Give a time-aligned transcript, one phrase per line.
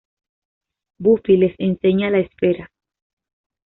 [0.97, 2.71] Buffy les enseña la esfera.